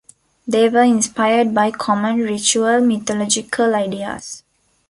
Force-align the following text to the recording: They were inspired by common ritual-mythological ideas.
They 0.47 0.67
were 0.67 0.81
inspired 0.81 1.53
by 1.53 1.69
common 1.69 2.17
ritual-mythological 2.21 3.75
ideas. 3.75 4.41